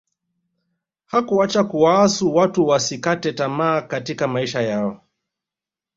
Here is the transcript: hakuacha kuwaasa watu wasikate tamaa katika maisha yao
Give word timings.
hakuacha 1.05 1.63
kuwaasa 1.63 2.25
watu 2.25 2.67
wasikate 2.67 3.33
tamaa 3.33 3.81
katika 3.81 4.27
maisha 4.27 4.61
yao 4.61 5.01